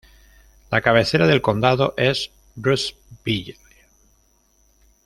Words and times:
La 0.71 0.81
cabecera 0.81 1.27
del 1.27 1.43
condado 1.43 1.93
es 1.95 2.31
Rushville. 2.55 3.59